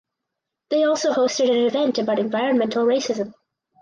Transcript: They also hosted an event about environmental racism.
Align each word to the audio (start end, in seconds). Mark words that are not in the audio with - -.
They 0.71 0.81
also 0.85 1.13
hosted 1.13 1.51
an 1.51 1.57
event 1.67 1.99
about 1.99 2.17
environmental 2.17 2.85
racism. 2.85 3.35